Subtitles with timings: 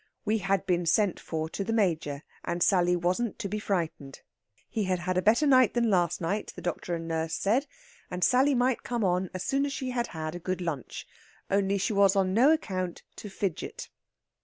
[0.25, 4.21] We had been sent for to the Major, and Sally wasn't to be frightened.
[4.67, 7.67] He had had a better night than last night, the doctor and nurse said;
[8.09, 11.05] and Sally might come on as soon as she had had a good lunch.
[11.51, 13.89] Only she was on no account to fidget.